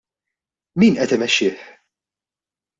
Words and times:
Min 0.79 0.95
qed 0.99 1.11
imexxih? 1.15 1.59